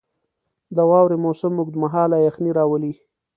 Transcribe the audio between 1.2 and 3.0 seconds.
موسم اوږد مهاله یخني راولي.